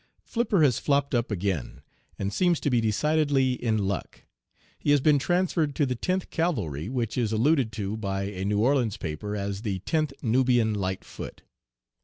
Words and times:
"Flipper 0.23 0.63
has 0.63 0.79
flopped 0.79 1.13
up 1.13 1.29
again, 1.29 1.83
and 2.17 2.33
seems 2.33 2.59
to 2.61 2.71
be 2.71 2.81
decidedly 2.81 3.53
in 3.53 3.77
luck. 3.77 4.23
He 4.79 4.89
has 4.89 4.99
been 4.99 5.19
transferred 5.19 5.75
to 5.75 5.85
the 5.85 5.93
Tenth 5.93 6.31
Cavalry, 6.31 6.89
which 6.89 7.19
is 7.19 7.31
alluded 7.31 7.71
to 7.73 7.95
by 7.97 8.23
a 8.23 8.43
New 8.43 8.57
Orleans 8.59 8.97
paper 8.97 9.35
as 9.35 9.61
the 9.61 9.77
'Tenth 9.77 10.13
Nubian 10.23 10.73
Light 10.73 11.03
Foot.' 11.05 11.43